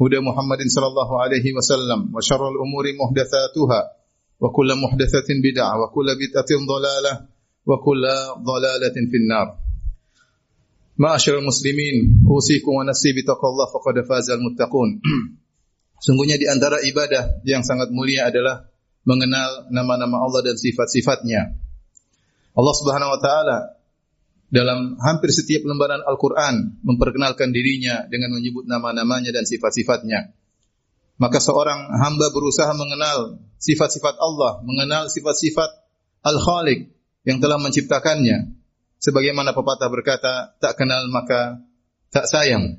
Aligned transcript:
هدى 0.00 0.18
محمد 0.18 0.60
صلى 0.66 0.86
الله 0.86 1.10
عليه 1.22 1.46
وسلم 1.54 2.00
وشر 2.14 2.42
الأمور 2.48 2.84
محدثاتها 3.00 3.80
وكل 4.40 4.70
محدثة 4.84 5.28
بدعة 5.46 5.72
وكل 5.82 6.08
بدعة 6.22 6.50
ضلالة 6.72 7.14
وكل 7.66 8.04
ضلالة 8.50 8.96
في 9.10 9.16
النار 9.16 9.48
معاشر 10.98 11.38
المسلمين 11.38 12.26
أوصيكم 12.26 12.72
ونفسي 12.72 13.10
بتقوى 13.12 13.50
الله 13.50 13.66
فقد 13.66 13.94
فاز 14.08 14.30
المتقون 14.30 14.90
Sungguhnya 16.04 16.36
di 16.36 16.44
antara 16.44 16.84
ibadah 16.84 17.40
yang 17.48 17.64
sangat 17.64 17.88
mulia 17.88 18.28
adalah 18.28 18.68
mengenal 19.08 19.72
nama-nama 19.72 20.20
Allah 20.20 20.52
dan 20.52 20.56
sifat-sifatnya. 20.60 21.56
Allah 22.52 22.74
Subhanahu 22.76 23.08
wa 23.08 23.20
taala 23.24 23.58
dalam 24.54 24.94
hampir 25.02 25.34
setiap 25.34 25.66
lembaran 25.66 25.98
Al-Quran 26.06 26.78
memperkenalkan 26.86 27.50
dirinya 27.50 28.06
dengan 28.06 28.38
menyebut 28.38 28.70
nama-namanya 28.70 29.34
dan 29.34 29.42
sifat-sifatnya. 29.42 30.30
Maka 31.18 31.42
seorang 31.42 31.90
hamba 31.98 32.30
berusaha 32.30 32.70
mengenal 32.70 33.42
sifat-sifat 33.58 34.14
Allah, 34.22 34.62
mengenal 34.62 35.10
sifat-sifat 35.10 35.70
Al-Khaliq 36.22 36.86
yang 37.26 37.42
telah 37.42 37.58
menciptakannya. 37.58 38.54
Sebagaimana 39.02 39.50
pepatah 39.58 39.90
berkata, 39.90 40.54
tak 40.62 40.78
kenal 40.78 41.02
maka 41.10 41.58
tak 42.14 42.30
sayang. 42.30 42.78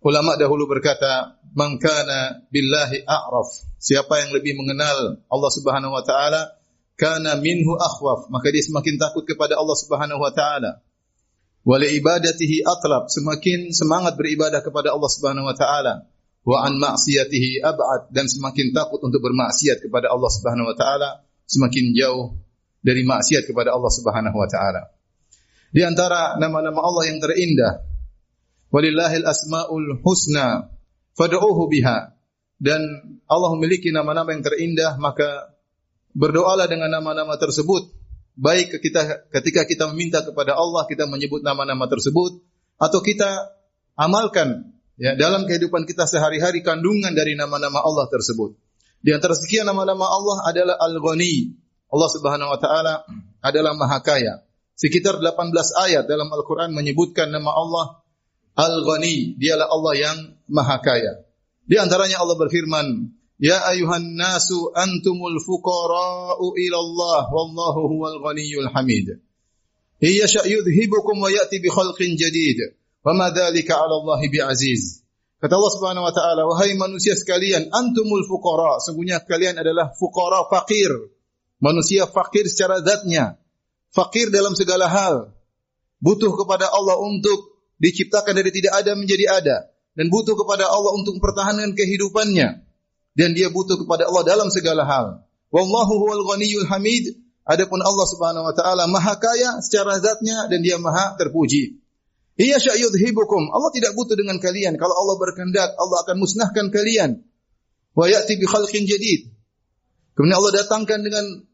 Ulama 0.00 0.38
dahulu 0.38 0.64
berkata, 0.64 1.36
"Man 1.52 1.76
kana 1.76 2.46
billahi 2.48 3.04
a'raf." 3.04 3.68
Siapa 3.76 4.24
yang 4.24 4.30
lebih 4.32 4.56
mengenal 4.56 5.20
Allah 5.28 5.50
Subhanahu 5.52 5.92
wa 5.92 6.00
taala, 6.00 6.56
kana 6.96 7.36
minhu 7.36 7.76
akhwaf, 7.76 8.32
maka 8.32 8.48
dia 8.48 8.64
semakin 8.64 8.96
takut 8.96 9.28
kepada 9.28 9.60
Allah 9.60 9.76
Subhanahu 9.76 10.22
wa 10.22 10.32
taala. 10.32 10.80
Wa 11.60 11.76
li 11.76 12.00
ibadatihi 12.00 12.64
atlab, 12.64 13.12
semakin 13.12 13.70
semangat 13.74 14.16
beribadah 14.16 14.64
kepada 14.64 14.96
Allah 14.96 15.10
Subhanahu 15.12 15.48
wa 15.48 15.56
taala. 15.56 16.08
Wa 16.40 16.64
an 16.64 16.80
ma'siyatihi 16.80 17.60
ab'ad 17.60 18.10
dan 18.16 18.24
semakin 18.24 18.72
takut 18.72 19.04
untuk 19.04 19.20
bermaksiat 19.20 19.84
kepada 19.84 20.08
Allah 20.08 20.30
Subhanahu 20.32 20.72
wa 20.72 20.76
taala, 20.76 21.24
semakin 21.44 21.92
jauh 21.92 22.36
dari 22.80 23.04
maksiat 23.04 23.44
kepada 23.44 23.76
Allah 23.76 23.92
Subhanahu 23.92 24.36
wa 24.36 24.48
taala. 24.48 24.88
Di 25.70 25.84
antara 25.84 26.40
nama-nama 26.40 26.80
Allah 26.82 27.12
yang 27.12 27.20
terindah 27.20 27.90
Walillahil 28.70 29.26
asmaul 29.26 29.98
husna 30.06 30.70
fad'uuhu 31.18 31.66
biha. 31.66 32.14
Dan 32.60 32.80
Allah 33.26 33.50
memiliki 33.58 33.90
nama-nama 33.90 34.30
yang 34.30 34.46
terindah, 34.46 35.00
maka 35.02 35.56
berdoalah 36.14 36.70
dengan 36.70 36.92
nama-nama 36.92 37.34
tersebut. 37.34 37.90
Baik 38.38 38.78
kita 38.78 39.30
ketika 39.30 39.66
kita 39.66 39.84
meminta 39.90 40.22
kepada 40.22 40.54
Allah, 40.54 40.86
kita 40.86 41.06
menyebut 41.10 41.42
nama-nama 41.42 41.86
tersebut 41.90 42.40
atau 42.80 43.00
kita 43.04 43.28
amalkan 43.98 44.72
ya 44.96 45.16
dalam 45.18 45.44
kehidupan 45.44 45.84
kita 45.84 46.08
sehari-hari 46.08 46.64
kandungan 46.64 47.12
dari 47.12 47.36
nama-nama 47.36 47.82
Allah 47.84 48.08
tersebut. 48.08 48.56
Di 49.00 49.16
antara 49.16 49.32
sekian 49.32 49.64
nama-nama 49.64 50.08
Allah 50.08 50.44
adalah 50.48 50.76
Al-Ghani. 50.76 51.56
Allah 51.90 52.08
Subhanahu 52.12 52.52
wa 52.52 52.58
taala 52.60 52.94
adalah 53.42 53.72
Maha 53.74 53.98
Kaya. 54.04 54.44
Sekitar 54.76 55.20
18 55.20 55.52
ayat 55.76 56.04
dalam 56.08 56.28
Al-Qur'an 56.32 56.72
menyebutkan 56.72 57.28
nama 57.28 57.52
Allah 57.52 58.00
Al-Ghani, 58.56 59.40
dialah 59.40 59.68
Allah 59.68 59.92
yang 59.96 60.18
Maha 60.48 60.78
Kaya. 60.84 61.24
Di 61.64 61.76
antaranya 61.80 62.20
Allah 62.20 62.36
berfirman, 62.36 62.86
"Ya 63.40 63.56
ayuhan 63.72 64.20
nasu 64.20 64.68
antumul 64.76 65.40
fuqara'u 65.40 66.52
ila 66.52 66.76
Allah 66.76 67.22
wallahu 67.32 67.80
huwal 67.88 68.20
ghaniyyul 68.20 68.68
hamid." 68.68 69.16
Iya 70.00 70.28
yudhibukum 70.44 71.16
wa 71.16 71.32
ya'ti 71.32 71.60
bi 71.60 71.72
khalqin 71.72 72.20
jadid. 72.20 72.76
Wa 73.00 73.16
ma 73.16 73.32
dzalika 73.32 73.80
'ala. 73.80 73.96
Kata 75.40 75.56
Allah 75.56 75.72
Subhanahu 75.72 76.04
wa 76.04 76.12
taala, 76.12 76.44
"Wahai 76.44 76.76
manusia 76.76 77.16
sekalian, 77.16 77.72
antumul 77.72 78.28
fuqara." 78.28 78.76
Sungguhnya 78.84 79.24
kalian 79.24 79.56
adalah 79.56 79.88
fuqara 79.96 80.44
fakir. 80.52 80.92
Manusia 81.64 82.04
fakir 82.04 82.44
secara 82.44 82.84
zatnya. 82.84 83.40
Fakir 83.88 84.28
dalam 84.28 84.52
segala 84.52 84.84
hal. 84.92 85.32
Butuh 86.00 86.32
kepada 86.36 86.68
Allah 86.68 87.00
untuk 87.00 87.56
diciptakan 87.80 88.36
dari 88.36 88.52
tidak 88.52 88.84
ada 88.84 88.92
menjadi 88.92 89.24
ada 89.40 89.56
dan 89.96 90.06
butuh 90.12 90.36
kepada 90.36 90.68
Allah 90.68 90.92
untuk 90.94 91.16
mempertahankan 91.16 91.72
kehidupannya 91.72 92.69
dan 93.20 93.36
dia 93.36 93.52
butuh 93.52 93.76
kepada 93.76 94.08
Allah 94.08 94.24
dalam 94.24 94.48
segala 94.48 94.88
hal. 94.88 95.28
Wallahu 95.52 95.92
huwal 96.00 96.24
ghaniyyul 96.24 96.64
hamid. 96.72 97.20
Adapun 97.44 97.84
Allah 97.84 98.06
Subhanahu 98.08 98.48
wa 98.48 98.54
taala 98.56 98.88
Maha 98.88 99.20
Kaya 99.20 99.60
secara 99.60 100.00
zatnya 100.00 100.48
dan 100.48 100.64
dia 100.64 100.80
Maha 100.80 101.20
terpuji. 101.20 101.76
Iya 102.40 102.56
sya'yudhibukum. 102.56 103.52
Allah 103.52 103.68
tidak 103.76 103.92
butuh 103.92 104.16
dengan 104.16 104.40
kalian. 104.40 104.80
Kalau 104.80 104.96
Allah 104.96 105.20
berkehendak, 105.20 105.76
Allah 105.76 105.98
akan 106.08 106.16
musnahkan 106.16 106.72
kalian. 106.72 107.20
Wa 107.92 108.08
ya'ti 108.08 108.40
bi 108.40 108.48
khalqin 108.48 108.88
jadid. 108.88 109.28
Kemudian 110.16 110.40
Allah 110.40 110.64
datangkan 110.64 111.04
dengan 111.04 111.44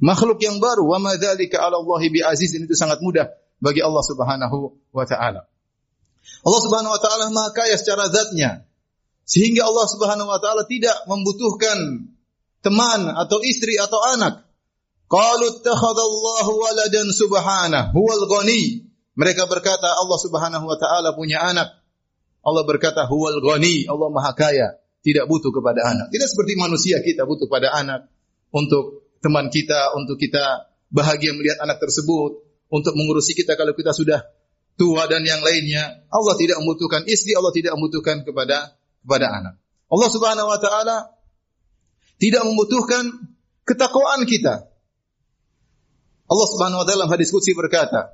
makhluk 0.00 0.40
yang 0.40 0.62
baru. 0.62 0.88
Wa 0.88 0.96
ma 1.02 1.18
dzalika 1.20 1.60
'ala 1.60 1.82
Allah 1.82 2.00
bi 2.08 2.24
aziz. 2.24 2.56
Itu 2.56 2.72
sangat 2.78 3.04
mudah 3.04 3.28
bagi 3.60 3.84
Allah 3.84 4.00
Subhanahu 4.00 4.80
wa 4.94 5.04
taala. 5.04 5.44
Allah 6.46 6.60
Subhanahu 6.62 6.94
wa 6.94 7.00
taala 7.02 7.28
Maha 7.34 7.50
Kaya 7.52 7.76
secara 7.76 8.08
zatnya. 8.08 8.67
Sehingga 9.28 9.68
Allah 9.68 9.84
Subhanahu 9.84 10.32
wa 10.32 10.40
taala 10.40 10.64
tidak 10.64 11.04
membutuhkan 11.04 12.08
teman 12.64 13.00
atau 13.12 13.44
istri 13.44 13.76
atau 13.76 14.00
anak. 14.00 14.48
Qalu 15.08 15.60
ittakhadallahu 15.60 16.52
waladan 16.56 17.12
subhanahu 17.12 17.92
huwal 17.92 18.24
ghani. 18.24 18.88
Mereka 19.18 19.44
berkata 19.44 19.92
Allah 20.00 20.18
Subhanahu 20.20 20.64
wa 20.64 20.76
taala 20.80 21.12
punya 21.12 21.44
anak. 21.44 21.68
Allah 22.40 22.64
berkata 22.64 23.04
huwal 23.04 23.44
ghani, 23.44 23.84
Allah 23.84 24.08
Maha 24.08 24.32
Kaya, 24.32 24.80
tidak 25.04 25.28
butuh 25.28 25.52
kepada 25.52 25.84
anak. 25.84 26.08
Tidak 26.08 26.28
seperti 26.28 26.56
manusia 26.56 27.04
kita 27.04 27.28
butuh 27.28 27.52
pada 27.52 27.68
anak 27.76 28.08
untuk 28.48 29.12
teman 29.20 29.52
kita, 29.52 29.92
untuk 29.92 30.16
kita 30.16 30.72
bahagia 30.88 31.36
melihat 31.36 31.60
anak 31.60 31.82
tersebut, 31.84 32.48
untuk 32.72 32.96
mengurusi 32.96 33.36
kita 33.36 33.60
kalau 33.60 33.76
kita 33.76 33.92
sudah 33.92 34.24
tua 34.78 35.04
dan 35.10 35.26
yang 35.26 35.42
lainnya. 35.44 36.06
Allah 36.08 36.34
tidak 36.38 36.62
membutuhkan 36.62 37.04
istri, 37.10 37.34
Allah 37.34 37.52
tidak 37.52 37.74
membutuhkan 37.76 38.22
kepada 38.24 38.77
kepada 39.08 39.32
anak. 39.32 39.54
Allah 39.88 40.08
Subhanahu 40.12 40.52
wa 40.52 40.60
taala 40.60 41.16
tidak 42.20 42.44
membutuhkan 42.44 43.08
ketakwaan 43.64 44.28
kita. 44.28 44.68
Allah 46.28 46.46
Subhanahu 46.52 46.84
wa 46.84 46.84
taala 46.84 47.08
dalam 47.08 47.12
hadis 47.16 47.32
qudsi 47.32 47.56
berkata, 47.56 48.12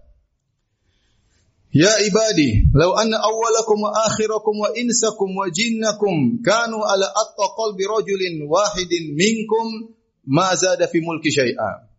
Ya 1.74 1.90
ibadi, 2.06 2.70
law 2.70 2.94
anna 2.94 3.18
awwalakum 3.18 3.82
wa 3.82 3.90
akhirakum 4.06 4.54
wa 4.62 4.70
insakum 4.78 5.34
wa 5.34 5.50
jinnakum 5.50 6.38
kanu 6.38 6.78
ala 6.78 7.10
atta 7.10 7.50
qalbi 7.58 7.82
rajulin 7.82 8.46
wahidin 8.46 9.18
minkum 9.18 9.90
ma 10.22 10.54
zada 10.54 10.86
fi 10.86 11.02
mulki 11.02 11.34
syai'a. 11.34 11.90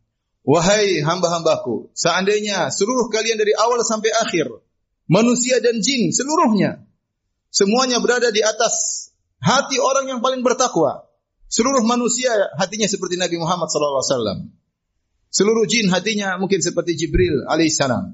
Wahai 0.47 1.03
hamba-hambaku, 1.03 1.91
seandainya 1.91 2.71
seluruh 2.71 3.11
kalian 3.11 3.35
dari 3.35 3.51
awal 3.51 3.83
sampai 3.83 4.15
akhir, 4.15 4.47
manusia 5.11 5.59
dan 5.59 5.83
jin 5.83 6.15
seluruhnya, 6.15 6.85
semuanya 7.55 8.03
berada 8.03 8.27
di 8.35 8.43
atas 8.43 9.07
hati 9.39 9.79
orang 9.79 10.11
yang 10.11 10.19
paling 10.19 10.43
bertakwa. 10.43 11.07
Seluruh 11.47 11.87
manusia 11.87 12.35
hatinya 12.59 12.83
seperti 12.83 13.15
Nabi 13.15 13.39
Muhammad 13.39 13.71
SAW. 13.71 14.51
Seluruh 15.31 15.63
jin 15.63 15.87
hatinya 15.87 16.35
mungkin 16.35 16.59
seperti 16.59 16.99
Jibril 16.99 17.47
alaihissalam. 17.47 18.11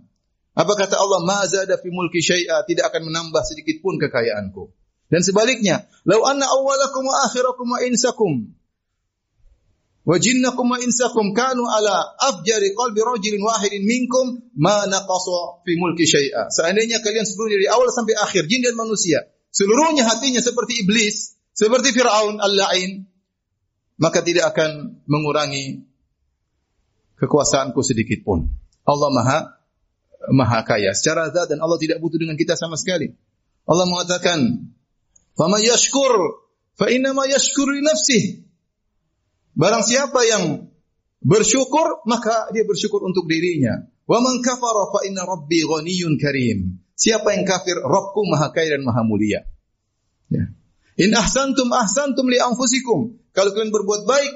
Apa 0.53 0.73
kata 0.77 0.99
Allah? 0.99 1.25
Mazada 1.25 1.79
fi 1.81 1.89
mulki 1.89 2.21
syai'a 2.21 2.67
tidak 2.69 2.93
akan 2.93 3.09
menambah 3.09 3.41
sedikit 3.47 3.81
pun 3.81 3.97
kekayaanku. 3.97 4.69
Dan 5.09 5.25
sebaliknya, 5.25 5.89
lau 6.05 6.21
anna 6.27 6.45
awwalakum 6.45 7.03
wa 7.07 7.15
akhirakum 7.25 7.65
wa 7.65 7.79
insakum 7.83 8.51
wa 10.01 10.17
jinnakum 10.17 10.65
wa 10.65 10.77
insakum 10.81 11.33
kanu 11.37 11.69
ala 11.69 12.17
afjari 12.17 12.73
qalbi 12.73 12.99
rajulin 13.05 13.41
wahidin 13.41 13.85
minkum 13.85 14.41
ma 14.57 14.89
naqasa 14.89 15.61
fi 15.61 15.77
mulki 15.77 16.09
syai'a. 16.09 16.49
Seandainya 16.49 17.05
kalian 17.05 17.25
seluruhnya 17.25 17.61
dari 17.61 17.69
awal 17.69 17.87
sampai 17.93 18.17
akhir 18.17 18.49
jin 18.49 18.65
dan 18.65 18.73
manusia, 18.73 19.29
seluruhnya 19.53 20.09
hatinya 20.09 20.41
seperti 20.41 20.81
iblis, 20.81 21.37
seperti 21.53 21.93
Firaun 21.93 22.41
al-la'in, 22.41 23.05
maka 24.01 24.25
tidak 24.25 24.57
akan 24.57 25.01
mengurangi 25.05 25.85
kekuasaanku 27.21 27.85
sedikit 27.85 28.25
pun. 28.25 28.49
Allah 28.81 29.09
Maha 29.13 29.39
Maha 30.33 30.65
Kaya 30.65 30.93
secara 30.97 31.29
zat 31.29 31.53
dan 31.53 31.61
Allah 31.61 31.77
tidak 31.77 32.01
butuh 32.01 32.17
dengan 32.17 32.37
kita 32.37 32.57
sama 32.57 32.77
sekali. 32.77 33.13
Allah 33.69 33.85
mengatakan, 33.85 34.69
"Faman 35.37 35.61
yashkur 35.61 36.41
fa 36.77 36.89
inna 36.89 37.13
ma 37.13 37.29
yashkuru 37.29 37.77
nafsihi. 37.81 38.50
Barang 39.55 39.83
siapa 39.83 40.23
yang 40.27 40.71
bersyukur, 41.21 42.03
maka 42.07 42.49
dia 42.55 42.63
bersyukur 42.63 43.03
untuk 43.05 43.27
dirinya. 43.27 43.83
Wa 44.09 44.19
man 44.19 44.41
kafara 44.43 44.91
fa 44.91 45.05
inna 45.07 45.23
rabbi 45.23 45.63
ghaniyyun 45.63 46.17
karim. 46.17 46.81
Siapa 46.97 47.33
yang 47.33 47.47
kafir, 47.49 47.81
Rabbku 47.81 48.21
maha 48.29 48.53
kaya 48.53 48.77
dan 48.77 48.85
maha 48.85 49.01
mulia. 49.01 49.41
Ya. 50.29 50.53
In 51.01 51.11
ahsantum 51.17 51.73
ahsantum 51.73 52.29
li 52.29 52.37
anfusikum. 52.37 53.17
Kalau 53.33 53.55
kalian 53.55 53.73
berbuat 53.73 54.05
baik 54.05 54.33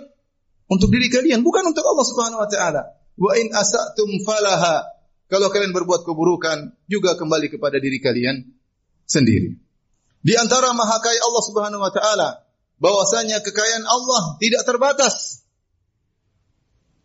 untuk 0.71 0.89
diri 0.89 1.12
kalian, 1.12 1.45
bukan 1.45 1.62
untuk 1.69 1.85
Allah 1.85 2.06
Subhanahu 2.07 2.41
wa 2.41 2.50
taala. 2.50 2.81
Wa 3.15 3.31
in 3.38 3.53
asatum 3.53 4.09
falaha. 4.25 4.81
Kalau 5.29 5.50
kalian 5.50 5.73
berbuat 5.73 6.06
keburukan, 6.06 6.73
juga 6.85 7.17
kembali 7.17 7.53
kepada 7.53 7.77
diri 7.81 7.97
kalian 8.01 8.45
sendiri. 9.06 9.57
Di 10.25 10.33
antara 10.38 10.73
maha 10.73 10.97
kaya 11.01 11.21
Allah 11.21 11.44
Subhanahu 11.45 11.81
wa 11.85 11.91
taala, 11.94 12.44
bahwasanya 12.80 13.42
kekayaan 13.42 13.86
Allah 13.88 14.39
tidak 14.39 14.68
terbatas. 14.68 15.45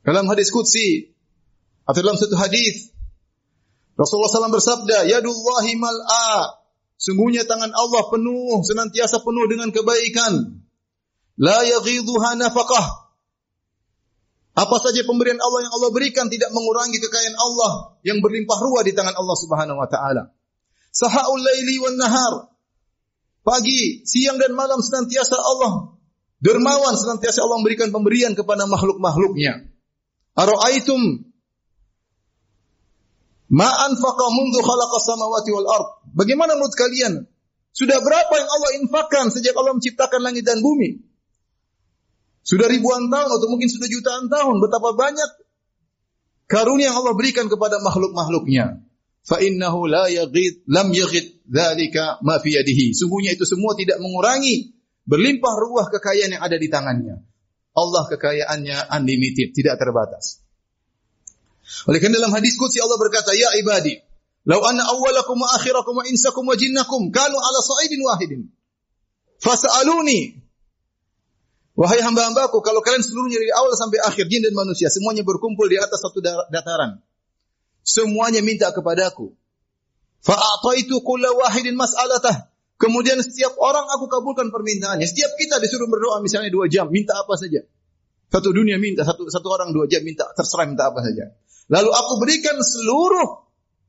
Dalam 0.02 0.26
hadis 0.26 0.48
qudsi 0.50 1.12
atau 1.84 2.00
dalam 2.00 2.16
satu 2.16 2.34
hadis 2.40 2.90
Rasulullah 4.00 4.32
SAW 4.32 4.56
bersabda, 4.56 5.04
"Yadullahi 5.12 5.76
mal'a." 5.76 6.56
Sungguhnya 6.96 7.44
tangan 7.44 7.72
Allah 7.72 8.08
penuh, 8.08 8.64
senantiasa 8.64 9.20
penuh 9.20 9.44
dengan 9.48 9.68
kebaikan. 9.72 10.64
La 11.36 11.60
yaghidhuha 11.64 12.36
nafaqah. 12.40 13.12
Apa 14.56 14.76
saja 14.80 15.04
pemberian 15.08 15.40
Allah 15.40 15.68
yang 15.68 15.72
Allah 15.72 15.90
berikan 15.92 16.28
tidak 16.28 16.52
mengurangi 16.52 17.00
kekayaan 17.00 17.36
Allah 17.36 17.96
yang 18.04 18.20
berlimpah 18.20 18.58
ruah 18.60 18.84
di 18.84 18.92
tangan 18.92 19.16
Allah 19.16 19.36
Subhanahu 19.36 19.78
wa 19.80 19.88
taala. 19.88 20.32
Sahaul 20.92 21.40
laili 21.40 21.80
wan 21.80 21.96
nahar. 21.96 22.49
Pagi, 23.40 24.04
siang 24.04 24.36
dan 24.36 24.52
malam 24.52 24.84
senantiasa 24.84 25.36
Allah 25.40 25.96
dermawan 26.40 26.96
senantiasa 26.96 27.44
Allah 27.44 27.60
memberikan 27.60 27.88
pemberian 27.92 28.32
kepada 28.36 28.64
makhluk-makhluknya. 28.68 29.64
Ara'aitum 30.36 31.00
ma 33.52 33.68
anfaqa 33.88 34.26
mundu 34.32 34.60
khalaqa 34.60 34.96
samawati 35.00 35.50
wal 35.52 35.68
ard. 35.68 35.88
Bagaimana 36.16 36.56
menurut 36.56 36.76
kalian? 36.76 37.28
Sudah 37.70 38.02
berapa 38.02 38.34
yang 38.34 38.50
Allah 38.50 38.70
infakkan 38.82 39.30
sejak 39.30 39.54
Allah 39.54 39.78
menciptakan 39.78 40.20
langit 40.20 40.42
dan 40.44 40.58
bumi? 40.60 41.00
Sudah 42.44 42.66
ribuan 42.66 43.08
tahun 43.12 43.30
atau 43.30 43.46
mungkin 43.46 43.68
sudah 43.70 43.86
jutaan 43.86 44.26
tahun. 44.26 44.58
Betapa 44.58 44.96
banyak 44.96 45.30
karunia 46.50 46.90
yang 46.90 46.98
Allah 46.98 47.14
berikan 47.14 47.46
kepada 47.46 47.78
makhluk-makhluknya. 47.78 48.84
Fa 49.22 49.38
innahu 49.38 49.86
la 49.86 50.08
yaghid 50.08 50.64
lam 50.66 50.90
yaghid 50.90 51.39
dzalika 51.50 52.22
ma 52.22 52.38
fi 52.38 52.54
yadihi. 52.54 52.94
Sungguhnya 52.94 53.34
itu 53.34 53.42
semua 53.42 53.74
tidak 53.74 53.98
mengurangi 53.98 54.70
berlimpah 55.04 55.54
ruah 55.58 55.90
kekayaan 55.90 56.38
yang 56.38 56.42
ada 56.46 56.54
di 56.54 56.70
tangannya. 56.70 57.18
Allah 57.74 58.02
kekayaannya 58.06 58.90
unlimited, 58.94 59.54
tidak 59.54 59.78
terbatas. 59.78 60.42
Oleh 61.86 62.02
karena 62.02 62.18
dalam 62.18 62.34
hadis 62.34 62.58
qudsi 62.58 62.82
Allah 62.82 62.98
berkata, 62.98 63.30
"Ya 63.34 63.50
ibadi, 63.58 63.94
lau 64.46 64.62
anna 64.66 64.86
awwalakum 64.90 65.38
wa 65.38 65.54
akhirakum 65.54 66.02
wa 66.02 66.04
insakum 66.06 66.46
wa 66.46 66.54
jinnakum 66.58 67.10
kanu 67.14 67.36
ala 67.38 67.58
sa'idin 67.62 68.00
wahidin. 68.02 68.42
Fas'aluni 69.38 70.40
Wahai 71.80 72.04
hamba-hambaku, 72.04 72.60
kalau 72.60 72.84
kalian 72.84 73.00
seluruhnya 73.00 73.40
dari 73.40 73.56
awal 73.56 73.72
sampai 73.72 74.04
akhir, 74.04 74.28
jin 74.28 74.44
dan 74.44 74.52
manusia, 74.52 74.92
semuanya 74.92 75.24
berkumpul 75.24 75.64
di 75.64 75.80
atas 75.80 76.04
satu 76.04 76.20
dataran. 76.52 77.00
Semuanya 77.80 78.44
minta 78.44 78.68
kepadaku. 78.68 79.32
Fa'ataitu 80.20 81.00
kulla 81.00 81.32
wahidin 81.32 81.76
mas'alatah. 81.76 82.52
Kemudian 82.80 83.20
setiap 83.20 83.60
orang 83.60 83.88
aku 83.92 84.08
kabulkan 84.08 84.48
permintaannya. 84.48 85.04
Setiap 85.04 85.36
kita 85.36 85.60
disuruh 85.60 85.88
berdoa 85.88 86.24
misalnya 86.24 86.48
dua 86.48 86.64
jam, 86.64 86.88
minta 86.88 87.12
apa 87.12 87.36
saja. 87.36 87.60
Satu 88.30 88.56
dunia 88.56 88.80
minta, 88.80 89.04
satu 89.04 89.28
satu 89.28 89.48
orang 89.52 89.74
dua 89.74 89.84
jam 89.84 90.00
minta, 90.00 90.24
terserah 90.32 90.64
minta 90.64 90.88
apa 90.88 91.04
saja. 91.04 91.28
Lalu 91.68 91.90
aku 91.92 92.12
berikan 92.24 92.56
seluruh 92.56 93.28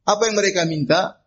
apa 0.04 0.22
yang 0.28 0.36
mereka 0.36 0.68
minta. 0.68 1.24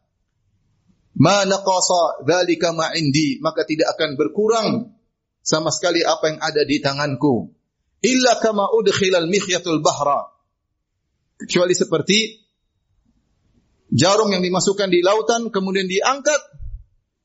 Ma 1.14 1.46
naqasa 1.46 2.26
dzalika 2.26 2.74
ma 2.74 2.90
indi, 2.98 3.38
maka 3.38 3.62
tidak 3.64 3.96
akan 3.96 4.18
berkurang 4.18 4.92
sama 5.40 5.72
sekali 5.72 6.04
apa 6.04 6.36
yang 6.36 6.38
ada 6.42 6.62
di 6.68 6.82
tanganku. 6.84 7.48
Illa 8.04 8.36
kama 8.44 8.68
udkhilal 8.76 9.30
mikhyatul 9.30 9.80
bahra. 9.80 10.28
Kecuali 11.40 11.72
seperti 11.72 12.43
jarum 13.92 14.30
yang 14.32 14.40
dimasukkan 14.40 14.88
di 14.88 15.04
lautan 15.04 15.48
kemudian 15.52 15.84
diangkat. 15.88 16.40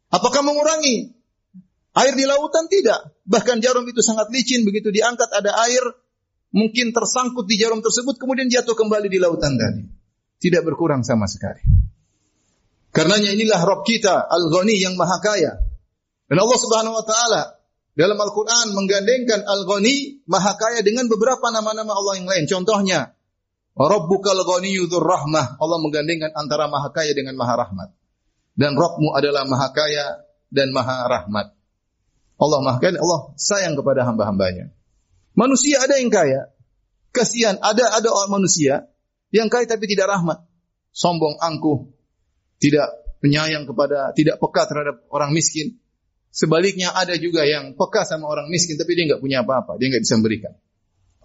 Apakah 0.10 0.42
mengurangi 0.42 1.14
air 1.96 2.14
di 2.18 2.26
lautan? 2.26 2.66
Tidak. 2.66 3.30
Bahkan 3.30 3.62
jarum 3.62 3.86
itu 3.86 4.02
sangat 4.02 4.34
licin 4.34 4.66
begitu 4.66 4.90
diangkat 4.90 5.30
ada 5.30 5.54
air 5.70 5.84
mungkin 6.50 6.90
tersangkut 6.90 7.46
di 7.46 7.62
jarum 7.62 7.80
tersebut 7.86 8.18
kemudian 8.18 8.50
jatuh 8.50 8.74
kembali 8.74 9.08
di 9.08 9.20
lautan 9.22 9.56
tadi. 9.56 9.86
Tidak 10.40 10.64
berkurang 10.64 11.06
sama 11.06 11.28
sekali. 11.28 11.62
Karenanya 12.90 13.36
inilah 13.38 13.62
Rabb 13.62 13.86
kita 13.86 14.26
Al-Ghani 14.26 14.76
yang 14.82 14.98
maha 14.98 15.22
kaya. 15.22 15.62
Dan 16.26 16.38
Allah 16.42 16.58
Subhanahu 16.58 16.96
wa 16.96 17.06
taala 17.06 17.60
dalam 18.00 18.16
Al-Quran 18.16 18.72
menggandengkan 18.72 19.44
Al-Ghani, 19.44 20.24
Maha 20.24 20.56
Kaya 20.56 20.80
dengan 20.88 21.12
beberapa 21.12 21.52
nama-nama 21.52 21.92
Allah 21.92 22.16
yang 22.16 22.32
lain. 22.32 22.48
Contohnya, 22.48 23.12
Rabbukal 23.78 24.42
Ghaniyudzur 24.42 25.04
Rahmah. 25.04 25.60
Allah 25.62 25.78
menggandengkan 25.82 26.34
antara 26.34 26.66
Maha 26.72 26.90
Kaya 26.90 27.14
dengan 27.14 27.38
Maha 27.38 27.68
Rahmat. 27.68 27.90
Dan 28.58 28.76
Rabbmu 28.76 29.14
adalah 29.16 29.46
Maha 29.46 29.70
Kaya 29.72 30.26
dan 30.50 30.74
Maha 30.74 31.06
Rahmat. 31.06 31.54
Allah 32.40 32.60
Maha 32.64 32.78
Kaya, 32.80 33.00
Allah 33.00 33.36
sayang 33.36 33.76
kepada 33.76 34.04
hamba-hambanya. 34.08 34.72
Manusia 35.36 35.80
ada 35.80 35.96
yang 35.96 36.12
kaya. 36.12 36.52
Kasihan, 37.16 37.58
ada 37.64 37.90
ada 37.96 38.10
orang 38.12 38.44
manusia 38.44 38.86
yang 39.32 39.50
kaya 39.50 39.66
tapi 39.66 39.90
tidak 39.90 40.12
rahmat. 40.14 40.46
Sombong, 40.94 41.38
angkuh, 41.42 41.90
tidak 42.62 42.86
penyayang 43.22 43.66
kepada, 43.66 44.12
tidak 44.14 44.38
peka 44.38 44.68
terhadap 44.70 45.06
orang 45.10 45.32
miskin. 45.34 45.80
Sebaliknya 46.30 46.94
ada 46.94 47.18
juga 47.18 47.48
yang 47.48 47.74
peka 47.74 48.06
sama 48.06 48.30
orang 48.30 48.52
miskin 48.54 48.78
tapi 48.78 48.94
dia 48.94 49.10
nggak 49.10 49.22
punya 49.22 49.42
apa-apa, 49.42 49.82
dia 49.82 49.90
nggak 49.90 50.04
bisa 50.06 50.16
memberikan. 50.22 50.54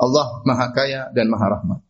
Allah 0.00 0.40
Maha 0.48 0.66
Kaya 0.72 1.00
dan 1.12 1.28
Maha 1.28 1.46
Rahmat. 1.60 1.80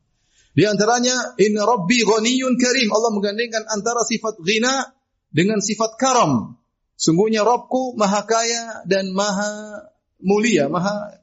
Di 0.54 0.62
antaranya 0.62 1.34
Inna 1.42 1.66
Rabbi 1.66 1.98
Ghaniyun 2.06 2.54
Karim. 2.54 2.88
Allah 2.94 3.11
menggandengkan 3.11 3.66
antara 3.66 4.06
sifat 4.06 4.38
ghina 4.38 4.94
dengan 5.34 5.58
sifat 5.58 5.99
karam. 5.99 6.54
Sungguhnya 6.94 7.42
Rabbku 7.42 7.99
Maha 7.99 8.23
Kaya 8.23 8.87
dan 8.87 9.11
Maha 9.11 9.82
Mulia, 10.23 10.70
Maha 10.70 11.18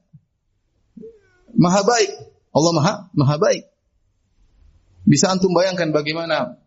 Maha 1.56 1.82
baik. 1.88 2.12
Allah 2.52 2.72
Maha 2.76 2.94
Maha 3.16 3.36
baik. 3.40 3.64
Bisa 5.08 5.32
antum 5.32 5.56
bayangkan 5.56 5.96
bagaimana 5.96 6.62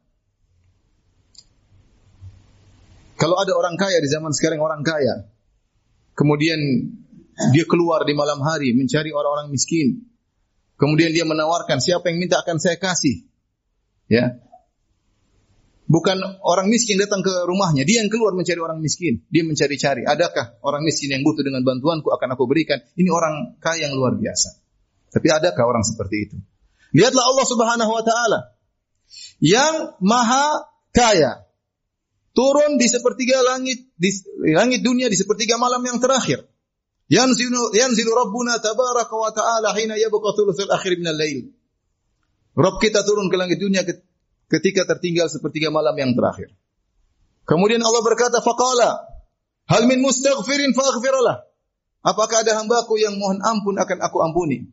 Kalau 3.15 3.39
ada 3.39 3.55
orang 3.55 3.79
kaya 3.79 4.03
di 4.03 4.09
zaman 4.11 4.35
sekarang 4.35 4.59
orang 4.59 4.83
kaya, 4.83 5.31
kemudian 6.19 6.59
dia 7.55 7.65
keluar 7.65 8.03
di 8.03 8.13
malam 8.13 8.43
hari 8.43 8.75
mencari 8.75 9.15
orang-orang 9.15 9.55
miskin, 9.55 10.03
kemudian 10.77 11.11
dia 11.15 11.27
menawarkan 11.27 11.79
siapa 11.79 12.11
yang 12.11 12.23
minta 12.23 12.41
akan 12.43 12.57
saya 12.63 12.77
kasih, 12.79 13.27
ya. 14.09 14.39
Bukan 15.85 16.17
orang 16.41 16.73
miskin 16.73 16.97
datang 16.97 17.21
ke 17.21 17.45
rumahnya, 17.45 17.85
dia 17.85 18.01
yang 18.01 18.09
keluar 18.09 18.33
mencari 18.33 18.57
orang 18.57 18.81
miskin, 18.81 19.21
dia 19.29 19.45
mencari-cari, 19.45 20.09
adakah 20.09 20.57
orang 20.65 20.81
miskin 20.81 21.13
yang 21.13 21.21
butuh 21.21 21.45
dengan 21.45 21.61
bantuanku 21.61 22.09
akan 22.09 22.29
aku 22.33 22.49
berikan. 22.49 22.81
Ini 22.97 23.13
orang 23.13 23.61
kaya 23.61 23.85
yang 23.85 23.93
luar 23.93 24.17
biasa. 24.17 24.65
Tapi 25.13 25.29
adakah 25.29 25.65
orang 25.69 25.85
seperti 25.85 26.17
itu? 26.25 26.37
Lihatlah 26.97 27.25
Allah 27.27 27.47
Subhanahu 27.47 27.93
wa 27.93 28.01
taala 28.01 28.41
yang 29.43 29.99
maha 30.01 30.73
kaya, 30.95 31.45
turun 32.33 32.81
di 32.81 32.87
sepertiga 32.89 33.45
langit 33.45 33.93
di 33.99 34.11
langit 34.55 34.81
dunia 34.81 35.11
di 35.11 35.19
sepertiga 35.19 35.61
malam 35.61 35.83
yang 35.85 35.99
terakhir. 36.01 36.49
Yanzilu 37.05 37.77
yanzilu 37.77 38.17
Rabbuna 38.17 38.57
tabaraka 38.65 39.13
wa 39.13 39.29
ta'ala 39.29 39.77
hina 39.77 40.01
yabqa 40.01 40.33
thuluthul 40.33 40.73
akhir 40.73 40.97
min 40.97 41.09
al-lail. 41.13 41.39
Rabb 42.57 42.81
kita 42.81 43.05
turun 43.05 43.29
ke 43.29 43.37
langit 43.37 43.61
dunia 43.61 43.85
ketika 44.49 44.89
tertinggal 44.89 45.29
sepertiga 45.29 45.69
malam 45.69 45.93
yang 45.99 46.17
terakhir. 46.17 46.55
Kemudian 47.45 47.85
Allah 47.85 48.01
berkata, 48.01 48.41
faqala, 48.41 49.05
hal 49.69 49.83
min 49.85 50.01
mustaghfirin 50.01 50.73
faghfiralah. 50.73 51.45
Apakah 52.05 52.45
ada 52.45 52.57
hambaku 52.61 53.01
yang 53.01 53.17
mohon 53.21 53.41
ampun 53.41 53.77
akan 53.77 53.99
aku 54.01 54.21
ampuni? 54.25 54.69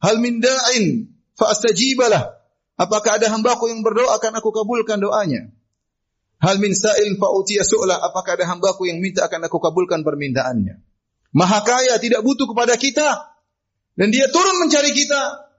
Hal 0.00 0.20
min 0.20 0.40
da'in 0.40 1.08
fa 1.36 1.52
astajibalah. 1.52 2.32
Apakah 2.80 3.20
ada 3.20 3.28
hambaku 3.28 3.72
yang 3.72 3.84
berdoa 3.84 4.16
akan 4.20 4.40
aku 4.40 4.52
kabulkan 4.52 5.00
doanya? 5.00 5.52
Hal 6.40 6.60
min 6.60 6.76
sa'il 6.76 7.16
fa'utiya 7.16 7.64
su'la. 7.64 7.96
Apakah 8.04 8.36
ada 8.40 8.44
hambaku 8.48 8.88
yang 8.88 9.00
minta 9.00 9.24
akan 9.24 9.48
aku 9.48 9.60
kabulkan 9.60 10.04
permintaannya? 10.04 10.93
Maha 11.34 11.66
kaya 11.66 11.98
tidak 11.98 12.22
butuh 12.22 12.46
kepada 12.46 12.78
kita. 12.78 13.34
Dan 13.98 14.14
dia 14.14 14.30
turun 14.30 14.62
mencari 14.62 14.94
kita. 14.94 15.50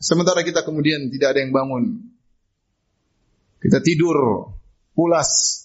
Sementara 0.00 0.40
kita 0.40 0.64
kemudian 0.64 1.12
tidak 1.12 1.36
ada 1.36 1.40
yang 1.44 1.52
bangun. 1.52 2.08
Kita 3.60 3.84
tidur, 3.84 4.48
pulas. 4.96 5.64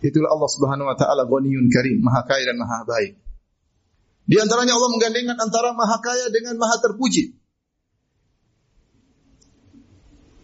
Itulah 0.00 0.32
Allah 0.32 0.50
Subhanahu 0.50 0.88
wa 0.88 0.96
taala 0.96 1.28
Ghaniyun 1.28 1.68
Karim, 1.68 2.00
Maha 2.00 2.24
Kaya 2.24 2.48
dan 2.48 2.56
Maha 2.56 2.86
Baik. 2.88 3.20
Di 4.24 4.36
antaranya 4.38 4.78
Allah 4.78 4.90
menggandengkan 4.94 5.36
antara 5.36 5.74
Maha 5.74 5.98
Kaya 6.00 6.30
dengan 6.30 6.56
Maha 6.56 6.78
Terpuji. 6.80 7.36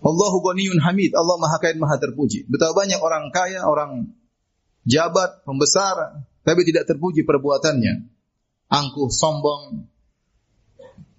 Allahu 0.05 0.39
Ghaniyun 0.43 0.81
Hamid, 0.83 1.15
Allah 1.17 1.37
Maha 1.41 1.57
Kaya 1.63 1.73
dan 1.77 1.83
Maha 1.83 1.97
Terpuji. 2.03 2.45
Betapa 2.49 2.73
banyak 2.77 3.01
orang 3.01 3.33
kaya, 3.33 3.65
orang 3.65 4.13
jabat, 4.87 5.43
pembesar, 5.43 6.23
tapi 6.47 6.63
tidak 6.63 6.87
terpuji 6.87 7.27
perbuatannya. 7.27 8.07
Angkuh, 8.71 9.11
sombong, 9.11 9.87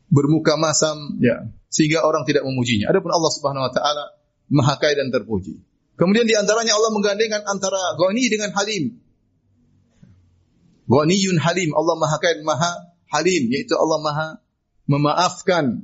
bermuka 0.08 0.56
masam, 0.56 1.20
ya, 1.20 1.52
sehingga 1.68 2.08
orang 2.08 2.24
tidak 2.24 2.48
memujinya. 2.48 2.88
Adapun 2.88 3.12
Allah 3.12 3.32
Subhanahu 3.32 3.68
wa 3.68 3.72
taala 3.72 4.06
Maha 4.48 4.80
Kaya 4.80 5.04
dan 5.04 5.12
terpuji. 5.12 5.60
Kemudian 6.00 6.24
di 6.24 6.36
antaranya 6.38 6.80
Allah 6.80 6.92
menggandengkan 6.96 7.44
antara 7.44 8.00
Ghani 8.00 8.32
dengan 8.32 8.56
Halim. 8.56 8.96
Ghaniyun 10.88 11.36
Halim, 11.44 11.76
Allah 11.76 11.96
Maha 12.00 12.18
Kaya 12.24 12.40
Maha 12.48 12.72
Halim, 13.12 13.52
yaitu 13.52 13.76
Allah 13.76 14.00
Maha 14.00 14.28
memaafkan. 14.88 15.84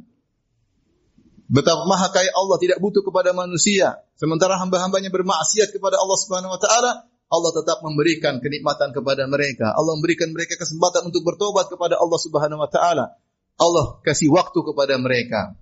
Betapa 1.51 1.83
Maha 1.83 2.07
Kaya 2.09 2.31
Allah 2.31 2.55
tidak 2.63 2.79
butuh 2.79 3.03
kepada 3.03 3.35
manusia, 3.35 3.99
sementara 4.15 4.55
hamba-hambanya 4.57 5.11
bermaksiat 5.11 5.75
kepada 5.75 5.99
Allah 5.99 6.17
Subhanahu 6.17 6.55
wa 6.55 6.59
taala, 6.61 6.91
Allah 7.33 7.49
tetap 7.49 7.81
memberikan 7.81 8.37
kenikmatan 8.37 8.93
kepada 8.93 9.25
mereka. 9.25 9.73
Allah 9.73 9.97
memberikan 9.97 10.29
mereka 10.29 10.53
kesempatan 10.53 11.09
untuk 11.09 11.25
bertobat 11.25 11.65
kepada 11.65 11.97
Allah 11.97 12.19
Subhanahu 12.21 12.61
wa 12.61 12.69
taala. 12.69 13.17
Allah 13.57 13.97
kasih 14.05 14.29
waktu 14.29 14.59
kepada 14.61 15.01
mereka. 15.01 15.57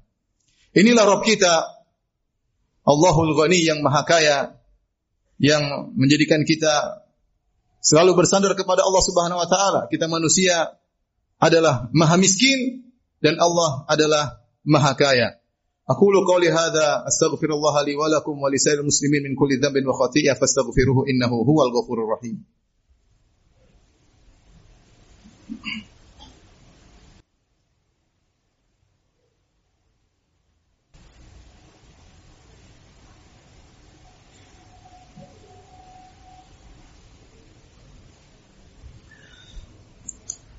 Inilah 0.76 1.08
Rabb 1.08 1.24
kita 1.24 1.64
Allahul 2.84 3.32
Ghani 3.40 3.64
yang 3.64 3.80
maha 3.80 4.04
kaya 4.04 4.60
yang 5.40 5.96
menjadikan 5.96 6.44
kita 6.44 7.08
selalu 7.82 8.14
bersandar 8.20 8.54
kepada 8.54 8.84
Allah 8.84 9.04
Subhanahu 9.04 9.40
wa 9.40 9.48
taala. 9.48 9.82
Kita 9.88 10.12
manusia 10.12 10.76
adalah 11.42 11.90
maha 11.96 12.20
miskin 12.22 12.86
dan 13.24 13.42
Allah 13.42 13.88
adalah 13.90 14.44
maha 14.62 14.94
kaya. 14.94 15.41
Aku 15.90 16.06
qouli 16.30 16.48
hadza 16.54 17.02
astaghfirullah 17.10 17.76
li 17.86 17.98
wa 17.98 18.06
lakum 18.06 18.38
wa 18.38 18.50
lisairil 18.54 18.86
muslimin 18.86 19.24
min 19.26 19.36
kulli 19.36 19.58
dhanbin 19.58 19.82
wa 19.90 19.98
khati'ah 19.98 20.38
fastaghfiruhu 20.38 21.10
innahu 21.10 21.42
huwal 21.42 21.74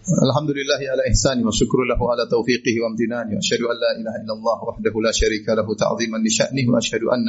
الحمد 0.02 0.50
لله 0.50 0.80
على 0.92 1.02
إحسانه 1.10 1.46
وشكر 1.46 1.78
له 1.86 2.00
على 2.10 2.24
توفيقه 2.26 2.74
وامتنانه 2.82 3.38
وأشهد 3.38 3.62
أن 3.70 3.76
لا 3.84 3.90
إله 4.00 4.14
إلا 4.22 4.34
الله 4.34 4.58
وحده 4.68 4.94
لا 5.06 5.12
شريك 5.14 5.46
له 5.48 5.66
تعظيما 5.78 6.18
لشأنه 6.26 6.66
وأشهد 6.74 7.02
أن 7.14 7.26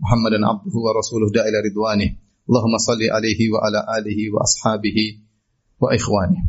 محمدا 0.00 0.38
عبده 0.40 0.76
ورسوله 0.86 1.28
داء 1.36 1.44
إلى 1.48 1.58
رضوانه 1.68 2.10
اللهم 2.48 2.74
صل 2.88 3.02
عليه 3.16 3.40
وعلى 3.52 3.80
آله 3.98 4.18
وأصحابه 4.32 4.98
وإخوانه 5.80 6.42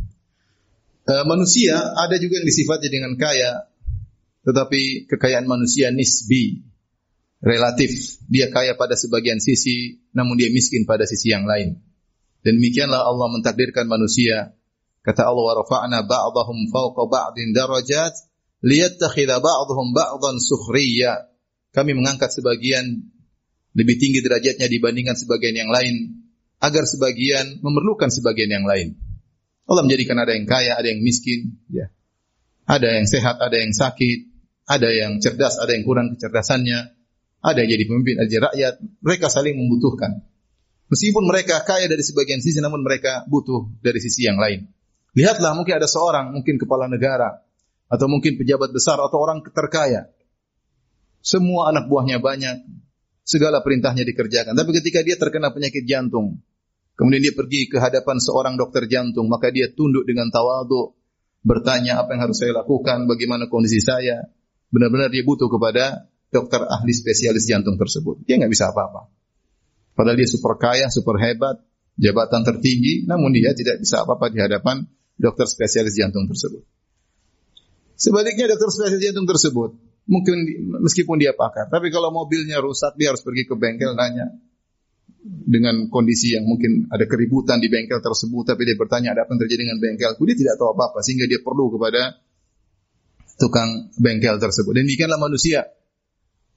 Manusia 1.10 1.74
ada 1.98 2.22
juga 2.22 2.38
yang 2.38 2.46
disifati 2.46 2.86
dengan 2.86 3.18
kaya, 3.18 3.66
tetapi 4.46 5.10
kekayaan 5.10 5.50
manusia 5.50 5.90
nisbi, 5.90 6.62
relatif. 7.42 8.22
Dia 8.30 8.54
kaya 8.54 8.78
pada 8.78 8.94
sebagian 8.94 9.42
sisi, 9.42 10.06
namun 10.14 10.38
dia 10.38 10.54
miskin 10.54 10.86
pada 10.86 11.10
sisi 11.10 11.34
yang 11.34 11.50
lain. 11.50 11.82
Dan 12.46 12.62
demikianlah 12.62 13.10
Allah 13.10 13.26
mentakdirkan 13.34 13.90
manusia 13.90 14.54
Kata 15.10 15.26
Allah 15.26 15.42
wa 15.42 15.56
rafa'na 15.58 16.06
ba'dahum 16.06 16.70
fawqa 16.70 17.10
ba'din 17.10 17.50
darajat 17.50 18.14
liyattakhidha 18.62 19.42
ba'dhum 19.42 19.90
ba'dhan 19.90 20.38
sukhriya. 20.38 21.34
Kami 21.74 21.98
mengangkat 21.98 22.30
sebagian 22.30 23.10
lebih 23.74 23.98
tinggi 23.98 24.22
derajatnya 24.22 24.70
dibandingkan 24.70 25.18
sebagian 25.18 25.66
yang 25.66 25.74
lain 25.74 26.22
agar 26.62 26.86
sebagian 26.86 27.58
memerlukan 27.66 28.14
sebagian 28.14 28.54
yang 28.54 28.70
lain. 28.70 29.02
Allah 29.66 29.82
menjadikan 29.82 30.22
ada 30.22 30.38
yang 30.38 30.46
kaya, 30.46 30.78
ada 30.78 30.86
yang 30.86 31.02
miskin, 31.02 31.58
ya. 31.74 31.90
Ada 32.70 33.02
yang 33.02 33.10
sehat, 33.10 33.42
ada 33.42 33.58
yang 33.58 33.74
sakit, 33.74 34.30
ada 34.70 34.94
yang 34.94 35.18
cerdas, 35.18 35.58
ada 35.58 35.74
yang 35.74 35.90
kurang 35.90 36.14
kecerdasannya, 36.14 36.80
ada 37.42 37.58
yang 37.66 37.70
jadi 37.74 37.84
pemimpin, 37.90 38.16
ada 38.22 38.30
yang 38.30 38.46
rakyat. 38.46 38.74
Mereka 39.02 39.26
saling 39.26 39.58
membutuhkan. 39.58 40.22
Meskipun 40.94 41.26
mereka 41.26 41.66
kaya 41.66 41.90
dari 41.90 42.06
sebagian 42.06 42.46
sisi, 42.46 42.62
namun 42.62 42.86
mereka 42.86 43.26
butuh 43.26 43.74
dari 43.82 43.98
sisi 43.98 44.30
yang 44.30 44.38
lain. 44.38 44.70
Lihatlah 45.18 45.58
mungkin 45.58 45.82
ada 45.82 45.90
seorang, 45.90 46.36
mungkin 46.36 46.62
kepala 46.62 46.86
negara, 46.86 47.42
atau 47.90 48.06
mungkin 48.06 48.38
pejabat 48.38 48.70
besar, 48.70 49.02
atau 49.02 49.18
orang 49.18 49.42
terkaya. 49.42 50.10
Semua 51.20 51.74
anak 51.74 51.90
buahnya 51.90 52.22
banyak, 52.22 52.62
segala 53.26 53.66
perintahnya 53.66 54.06
dikerjakan. 54.06 54.54
Tapi 54.54 54.72
ketika 54.82 55.02
dia 55.02 55.18
terkena 55.18 55.50
penyakit 55.50 55.86
jantung, 55.90 56.42
kemudian 56.94 57.22
dia 57.26 57.34
pergi 57.34 57.66
ke 57.70 57.82
hadapan 57.82 58.22
seorang 58.22 58.56
dokter 58.58 58.86
jantung, 58.86 59.26
maka 59.30 59.50
dia 59.50 59.74
tunduk 59.74 60.06
dengan 60.06 60.30
tawadu, 60.30 60.94
bertanya 61.42 62.02
apa 62.02 62.14
yang 62.16 62.30
harus 62.30 62.38
saya 62.38 62.54
lakukan, 62.54 63.10
bagaimana 63.10 63.50
kondisi 63.50 63.82
saya. 63.82 64.30
Benar-benar 64.70 65.10
dia 65.10 65.26
butuh 65.26 65.50
kepada 65.50 66.06
dokter 66.30 66.62
ahli 66.62 66.94
spesialis 66.94 67.50
jantung 67.50 67.74
tersebut. 67.82 68.22
Dia 68.30 68.38
nggak 68.38 68.54
bisa 68.54 68.70
apa-apa. 68.70 69.10
Padahal 69.98 70.16
dia 70.16 70.30
super 70.30 70.56
kaya, 70.62 70.88
super 70.94 71.18
hebat, 71.18 71.58
jabatan 71.98 72.46
tertinggi, 72.46 73.10
namun 73.10 73.34
dia 73.34 73.52
tidak 73.58 73.82
bisa 73.82 74.06
apa-apa 74.06 74.30
di 74.30 74.40
hadapan 74.40 74.86
dokter 75.20 75.46
spesialis 75.46 75.94
jantung 76.00 76.26
tersebut. 76.26 76.64
Sebaliknya 78.00 78.56
dokter 78.56 78.72
spesialis 78.72 79.04
jantung 79.04 79.28
tersebut 79.28 79.76
mungkin 80.10 80.38
meskipun 80.82 81.22
dia 81.22 81.38
pakar, 81.38 81.70
tapi 81.70 81.94
kalau 81.94 82.10
mobilnya 82.10 82.58
rusak 82.58 82.98
dia 82.98 83.14
harus 83.14 83.22
pergi 83.22 83.46
ke 83.46 83.54
bengkel 83.54 83.94
nanya 83.94 84.34
dengan 85.22 85.92
kondisi 85.94 86.34
yang 86.34 86.50
mungkin 86.50 86.90
ada 86.90 87.06
keributan 87.06 87.62
di 87.62 87.70
bengkel 87.70 88.02
tersebut, 88.02 88.56
tapi 88.56 88.66
dia 88.66 88.74
bertanya 88.74 89.14
ada 89.14 89.30
apa 89.30 89.38
yang 89.38 89.42
terjadi 89.46 89.62
dengan 89.70 89.78
bengkelku, 89.78 90.26
dia 90.26 90.38
tidak 90.40 90.56
tahu 90.58 90.74
apa-apa 90.74 91.06
sehingga 91.06 91.30
dia 91.30 91.44
perlu 91.46 91.70
kepada 91.78 92.18
tukang 93.38 93.94
bengkel 94.02 94.42
tersebut. 94.42 94.72
Dan 94.74 94.90
demikianlah 94.90 95.22
manusia. 95.22 95.70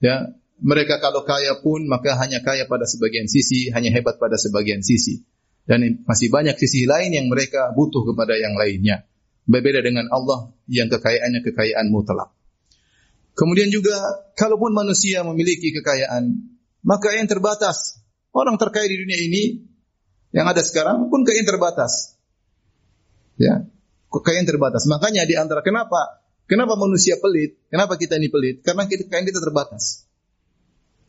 Ya, 0.01 0.35
mereka 0.59 0.99
kalau 0.99 1.23
kaya 1.23 1.59
pun 1.63 1.87
maka 1.87 2.15
hanya 2.19 2.43
kaya 2.43 2.65
pada 2.65 2.87
sebagian 2.89 3.29
sisi, 3.29 3.69
hanya 3.69 3.91
hebat 3.93 4.17
pada 4.17 4.35
sebagian 4.35 4.81
sisi. 4.81 5.23
Dan 5.63 6.03
masih 6.03 6.27
banyak 6.27 6.59
sisi 6.59 6.83
lain 6.83 7.15
yang 7.15 7.31
mereka 7.31 7.71
butuh 7.71 8.03
kepada 8.03 8.35
yang 8.35 8.59
lainnya. 8.59 9.07
Berbeda 9.47 9.79
dengan 9.83 10.11
Allah 10.11 10.51
yang 10.67 10.91
kekayaannya 10.91 11.39
kekayaan 11.43 11.87
mutlak. 11.91 12.31
Kemudian 13.33 13.71
juga, 13.73 13.95
kalaupun 14.37 14.75
manusia 14.75 15.25
memiliki 15.25 15.73
kekayaan, 15.73 16.53
maka 16.85 17.15
yang 17.15 17.25
terbatas. 17.25 18.03
Orang 18.35 18.59
terkaya 18.59 18.85
di 18.85 18.97
dunia 18.99 19.19
ini, 19.19 19.43
yang 20.35 20.45
ada 20.45 20.61
sekarang 20.61 21.07
pun 21.07 21.23
kekayaan 21.23 21.47
terbatas. 21.47 22.19
Ya, 23.39 23.65
kekayaan 24.13 24.45
terbatas. 24.45 24.85
Makanya 24.85 25.25
di 25.25 25.33
antara 25.39 25.65
kenapa 25.65 26.23
Kenapa 26.43 26.75
manusia 26.75 27.15
pelit? 27.17 27.55
Kenapa 27.71 27.95
kita 27.95 28.19
ini 28.19 28.27
pelit? 28.27 28.61
Karena 28.61 28.83
kekayaan 28.83 29.25
kita 29.25 29.39
terbatas. 29.39 30.05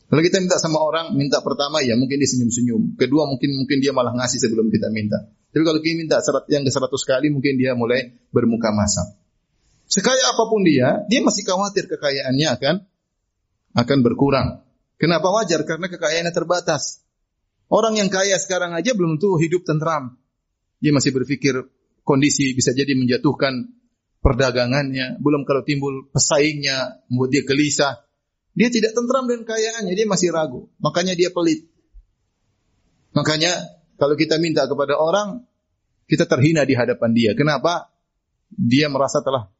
Kalau 0.05 0.21
kita 0.21 0.37
minta 0.37 0.61
sama 0.61 0.79
orang, 0.85 1.17
minta 1.17 1.41
pertama 1.41 1.81
ya 1.81 1.97
mungkin 1.97 2.21
dia 2.21 2.29
senyum-senyum. 2.29 2.93
Kedua 2.95 3.25
mungkin 3.25 3.57
mungkin 3.57 3.81
dia 3.81 3.89
malah 3.89 4.13
ngasih 4.13 4.37
sebelum 4.37 4.69
kita 4.69 4.93
minta. 4.93 5.25
Tapi 5.49 5.63
kalau 5.65 5.81
kita 5.81 5.95
minta 5.97 6.17
yang 6.51 6.61
ke 6.61 6.71
seratus 6.71 7.01
kali 7.07 7.33
mungkin 7.33 7.57
dia 7.57 7.73
mulai 7.73 8.13
bermuka 8.29 8.69
masam. 8.69 9.17
Sekaya 9.85 10.33
apa 10.33 10.45
pun 10.49 10.65
dia, 10.65 11.05
dia 11.09 11.21
masih 11.25 11.45
khawatir 11.45 11.89
kekayaannya 11.89 12.47
akan 12.57 12.75
akan 13.75 13.97
berkurang. 14.05 14.61
Kenapa 14.95 15.29
wajar? 15.29 15.65
Karena 15.67 15.91
kekayaannya 15.91 16.33
terbatas. 16.33 17.03
Orang 17.67 17.97
yang 17.97 18.13
kaya 18.13 18.37
sekarang 18.37 18.77
aja 18.77 18.93
belum 18.93 19.17
tentu 19.17 19.41
hidup 19.41 19.65
tentram. 19.65 20.15
Dia 20.79 20.93
masih 20.93 21.11
berpikir 21.17 21.65
kondisi 22.05 22.53
bisa 22.53 22.71
jadi 22.71 22.93
menjatuhkan 22.93 23.73
perdagangannya. 24.21 25.17
Belum 25.19 25.43
kalau 25.43 25.65
timbul 25.65 26.07
pesaingnya, 26.13 27.03
membuat 27.09 27.29
dia 27.33 27.43
gelisah. 27.43 28.05
Dia 28.55 28.71
tidak 28.71 28.95
tentram 28.95 29.27
dengan 29.27 29.43
kayaannya, 29.43 29.93
dia 29.93 30.07
masih 30.07 30.31
ragu. 30.31 30.71
Makanya 30.79 31.11
dia 31.13 31.29
pelit. 31.29 31.67
Makanya 33.11 33.51
kalau 33.99 34.15
kita 34.15 34.39
minta 34.39 34.63
kepada 34.63 34.95
orang, 34.95 35.43
kita 36.07 36.23
terhina 36.23 36.63
di 36.63 36.75
hadapan 36.75 37.11
dia. 37.11 37.31
Kenapa? 37.35 37.91
Dia 38.51 38.87
merasa 38.87 39.19
telah 39.19 39.51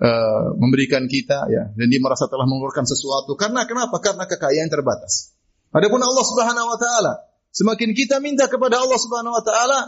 uh, 0.00 0.46
memberikan 0.56 1.04
kita 1.06 1.46
ya 1.52 1.70
dan 1.72 1.86
dia 1.86 2.00
merasa 2.02 2.26
telah 2.26 2.44
mengeluarkan 2.48 2.82
sesuatu. 2.82 3.38
Karena 3.38 3.62
kenapa? 3.68 4.00
Karena 4.02 4.24
kekayaan 4.26 4.70
terbatas. 4.70 5.36
Adapun 5.70 6.00
Allah 6.00 6.24
Subhanahu 6.24 6.66
wa 6.66 6.78
taala, 6.80 7.12
semakin 7.52 7.92
kita 7.92 8.22
minta 8.22 8.48
kepada 8.48 8.80
Allah 8.80 8.96
Subhanahu 8.96 9.34
wa 9.34 9.44
taala, 9.44 9.78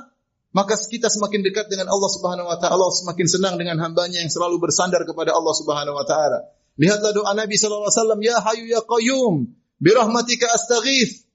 maka 0.53 0.77
kita 0.77 1.09
semakin 1.09 1.41
dekat 1.47 1.73
dengan 1.73 1.89
Allah 1.89 2.11
Subhanahu 2.13 2.51
wa 2.51 2.59
taala, 2.61 2.87
semakin 2.93 3.27
senang 3.31 3.55
dengan 3.57 3.81
hambanya 3.81 4.21
yang 4.21 4.29
selalu 4.29 4.61
bersandar 4.61 5.07
kepada 5.09 5.33
Allah 5.33 5.55
Subhanahu 5.57 5.97
wa 5.97 6.05
taala. 6.05 6.58
Lihatlah 6.79 7.11
doa 7.11 7.35
Nabi 7.35 7.59
sallallahu 7.59 7.91
alaihi 7.91 7.99
wasallam, 7.99 8.21
"Ya 8.23 8.37
Hayyu 8.39 8.65
ya 8.71 8.81
Qayyum, 8.87 9.35
bi 9.83 9.91
rahmatika 9.91 10.47
astaghith." 10.55 11.29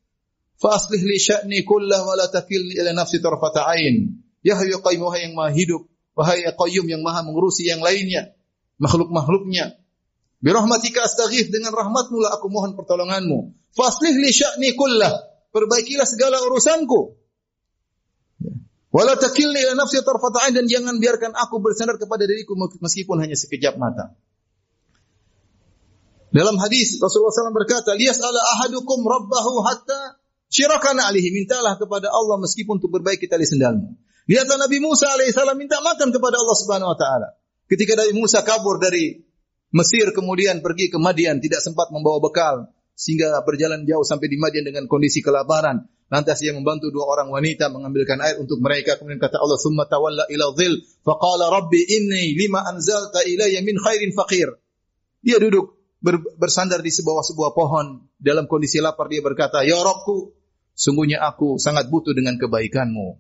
fa 0.63 0.79
li 0.95 1.19
sya'ni 1.19 1.67
kullah 1.67 1.99
wa 2.07 2.15
la 2.15 2.31
takilni 2.31 2.79
ila 2.79 2.95
nafsi 2.95 3.19
tarfata 3.19 3.67
ain. 3.67 4.23
Ya 4.39 4.55
Hayyu 4.55 4.79
Qayyum 4.79 5.03
wahai 5.03 5.27
yang 5.27 5.35
maha 5.35 5.51
hidup, 5.51 5.83
wahai 6.15 6.47
Qayyum 6.47 6.87
yang 6.87 7.03
maha 7.03 7.27
mengurusi 7.27 7.67
yang 7.67 7.83
lainnya, 7.83 8.31
makhluk-makhluknya. 8.79 9.75
Bi 10.43 10.49
rahmatika 10.51 11.03
dengan 11.47 11.71
rahmatmu 11.71 12.17
lah 12.19 12.35
aku 12.39 12.47
mohon 12.51 12.75
pertolonganmu. 12.75 13.55
Faslih 13.75 14.15
li 14.19 14.31
sya'ni 14.31 14.75
kullah. 14.75 15.11
Perbaikilah 15.51 16.07
segala 16.07 16.43
urusanku. 16.43 17.15
Wala 18.93 19.15
takilni 19.15 19.63
ila 19.63 19.73
nafsi 19.79 20.03
tarfata 20.03 20.43
ain 20.43 20.53
dan 20.53 20.67
jangan 20.67 20.99
biarkan 20.99 21.31
aku 21.31 21.63
bersandar 21.63 21.95
kepada 21.95 22.27
diriku 22.27 22.55
meskipun 22.57 23.23
hanya 23.23 23.39
sekejap 23.39 23.79
mata. 23.79 24.15
Dalam 26.33 26.57
hadis 26.57 26.97
Rasulullah 26.97 27.29
SAW 27.29 27.53
berkata, 27.53 27.93
"Liyas 27.93 28.17
ala 28.17 28.41
ahadukum 28.57 29.05
rabbahu 29.05 29.61
hatta 29.69 30.17
syirakana 30.49 31.05
alihi." 31.13 31.29
Mintalah 31.29 31.77
kepada 31.77 32.09
Allah 32.09 32.41
meskipun 32.41 32.81
untuk 32.81 32.89
berbaiki 32.89 33.29
tali 33.29 33.45
sendalmu. 33.45 33.93
Lihatlah 34.25 34.57
Nabi 34.65 34.81
Musa 34.81 35.13
alaihissalam 35.13 35.53
minta 35.53 35.77
makan 35.85 36.09
kepada 36.09 36.41
Allah 36.41 36.57
Subhanahu 36.57 36.89
wa 36.89 36.97
taala. 36.97 37.37
Ketika 37.69 37.93
Nabi 37.93 38.17
Musa 38.17 38.41
kabur 38.41 38.81
dari 38.81 39.21
Mesir 39.73 40.09
kemudian 40.09 40.65
pergi 40.65 40.89
ke 40.89 40.97
Madian 40.97 41.37
tidak 41.37 41.61
sempat 41.61 41.93
membawa 41.93 42.17
bekal 42.17 42.69
sehingga 42.93 43.41
berjalan 43.45 43.85
jauh 43.85 44.05
sampai 44.05 44.25
di 44.25 44.37
Madian 44.41 44.65
dengan 44.65 44.89
kondisi 44.89 45.21
kelaparan. 45.21 45.85
Lantas 46.09 46.41
ia 46.45 46.53
membantu 46.53 46.93
dua 46.93 47.09
orang 47.09 47.29
wanita 47.29 47.73
mengambilkan 47.73 48.21
air 48.21 48.37
untuk 48.37 48.61
mereka. 48.61 48.97
Kemudian 49.01 49.17
kata 49.17 49.41
Allah, 49.41 49.57
"Tsumma 49.57 49.89
tawalla 49.89 50.29
ila 50.29 50.53
dhil, 50.53 50.81
faqala 51.01 51.49
rabbi 51.49 51.81
inni 51.89 52.37
lima 52.37 52.61
anzalta 52.65 53.25
ilayya 53.25 53.65
min 53.65 53.77
khairin 53.81 54.13
faqir." 54.13 54.53
Dia 55.25 55.41
duduk 55.41 55.82
ber, 56.03 56.19
bersandar 56.35 56.83
di 56.83 56.91
sebuah 56.91 57.23
sebuah 57.23 57.55
pohon 57.55 58.03
dalam 58.19 58.45
kondisi 58.45 58.83
lapar 58.83 59.07
dia 59.07 59.23
berkata, 59.23 59.63
"Ya 59.63 59.79
Rabbku, 59.79 60.35
sungguhnya 60.75 61.23
aku 61.23 61.55
sangat 61.57 61.87
butuh 61.87 62.11
dengan 62.11 62.35
kebaikanmu." 62.35 63.17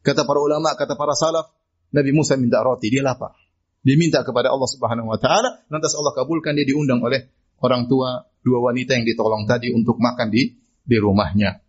Kata 0.00 0.24
para 0.24 0.40
ulama, 0.40 0.72
kata 0.72 0.96
para 0.96 1.12
salaf, 1.12 1.52
Nabi 1.92 2.10
Musa 2.16 2.40
minta 2.40 2.64
roti, 2.64 2.88
dia 2.88 3.04
lapar. 3.04 3.36
Dia 3.84 4.00
minta 4.00 4.24
kepada 4.24 4.48
Allah 4.48 4.68
Subhanahu 4.68 5.12
wa 5.12 5.20
taala, 5.20 5.68
lantas 5.68 5.92
Allah 5.92 6.16
kabulkan 6.16 6.56
dia 6.56 6.64
diundang 6.64 7.04
oleh 7.04 7.28
orang 7.60 7.84
tua 7.84 8.24
dua 8.40 8.58
wanita 8.72 8.96
yang 8.96 9.04
ditolong 9.04 9.44
tadi 9.44 9.72
untuk 9.72 10.00
makan 10.00 10.32
di 10.32 10.56
di 10.84 10.96
rumahnya. 10.96 11.60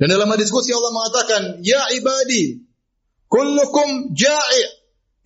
Dan 0.00 0.08
dalam 0.08 0.32
diskusi 0.40 0.72
Allah 0.72 0.92
mengatakan, 0.96 1.42
"Ya 1.60 1.84
ibadi, 1.92 2.64
kullukum 3.28 4.16
ja'i 4.16 4.62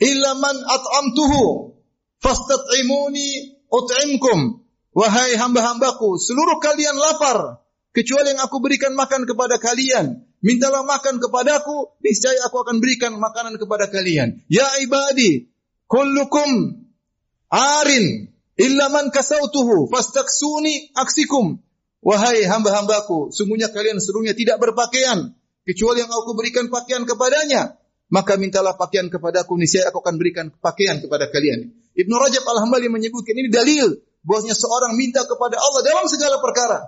illa 0.02 0.34
man 0.34 0.58
at'amtuhu 0.58 1.78
fastat'imuni 2.18 3.62
ut'imkum." 3.70 4.63
Wahai 4.94 5.34
hamba-hambaku, 5.34 6.22
seluruh 6.22 6.62
kalian 6.62 6.94
lapar 6.94 7.58
kecuali 7.90 8.30
yang 8.30 8.46
aku 8.46 8.62
berikan 8.62 8.94
makan 8.94 9.26
kepada 9.26 9.58
kalian. 9.58 10.22
Mintalah 10.38 10.86
makan 10.86 11.18
kepadaku, 11.18 11.98
niscaya 11.98 12.46
aku 12.46 12.62
akan 12.62 12.78
berikan 12.78 13.18
makanan 13.18 13.58
kepada 13.58 13.90
kalian. 13.90 14.44
Ya 14.46 14.66
ibadi, 14.86 15.50
kullukum 15.90 16.78
arin 17.50 18.30
illa 18.54 18.86
man 18.86 19.10
kasautuhu 19.10 19.90
fastaksuni 19.90 20.94
aksikum. 20.94 21.58
Wahai 22.04 22.46
hamba-hambaku, 22.46 23.34
sungguhnya 23.34 23.72
kalian 23.74 23.98
seluruhnya 23.98 24.36
tidak 24.36 24.62
berpakaian 24.62 25.34
kecuali 25.64 26.04
yang 26.04 26.12
aku 26.12 26.38
berikan 26.38 26.70
pakaian 26.70 27.02
kepadanya. 27.02 27.80
Maka 28.12 28.36
mintalah 28.38 28.76
pakaian 28.78 29.10
kepadaku, 29.10 29.58
niscaya 29.58 29.90
aku 29.90 30.04
akan 30.04 30.20
berikan 30.20 30.54
pakaian 30.62 31.02
kepada 31.02 31.32
kalian. 31.32 31.72
Ibnu 31.98 32.14
Rajab 32.14 32.46
Al-Hambali 32.46 32.92
menyebutkan 32.92 33.34
ini 33.34 33.48
dalil 33.50 33.96
bahwasanya 34.24 34.56
seorang 34.56 34.92
minta 34.96 35.22
kepada 35.24 35.60
Allah 35.60 35.80
dalam 35.84 36.04
segala 36.08 36.40
perkara. 36.40 36.78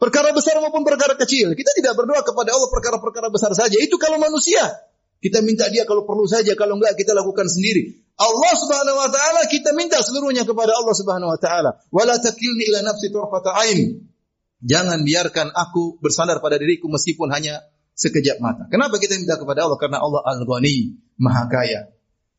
Perkara 0.00 0.32
besar 0.32 0.56
maupun 0.64 0.80
perkara 0.80 1.12
kecil. 1.12 1.52
Kita 1.52 1.70
tidak 1.76 1.92
berdoa 1.92 2.24
kepada 2.24 2.56
Allah 2.56 2.72
perkara-perkara 2.72 3.28
besar 3.28 3.52
saja. 3.52 3.76
Itu 3.76 4.00
kalau 4.00 4.16
manusia. 4.16 4.64
Kita 5.20 5.44
minta 5.44 5.68
dia 5.68 5.84
kalau 5.84 6.08
perlu 6.08 6.24
saja, 6.24 6.56
kalau 6.56 6.80
enggak 6.80 6.96
kita 6.96 7.12
lakukan 7.12 7.44
sendiri. 7.44 8.00
Allah 8.16 8.52
Subhanahu 8.56 8.96
wa 8.96 9.08
taala 9.12 9.44
kita 9.52 9.76
minta 9.76 10.00
seluruhnya 10.00 10.48
kepada 10.48 10.72
Allah 10.72 10.96
Subhanahu 10.96 11.28
wa 11.28 11.36
taala. 11.36 11.76
Wala 11.92 12.16
takilni 12.16 12.72
ila 12.72 12.80
nafsi 12.80 13.12
ain. 13.12 14.08
Jangan 14.64 15.04
biarkan 15.04 15.52
aku 15.52 16.00
bersandar 16.00 16.40
pada 16.40 16.56
diriku 16.56 16.88
meskipun 16.88 17.28
hanya 17.36 17.60
sekejap 17.92 18.40
mata. 18.40 18.64
Kenapa 18.72 18.96
kita 18.96 19.20
minta 19.20 19.36
kepada 19.36 19.68
Allah? 19.68 19.76
Karena 19.76 20.00
Allah 20.00 20.24
Al-Ghani, 20.24 20.96
Maha 21.20 21.44
Kaya. 21.52 21.92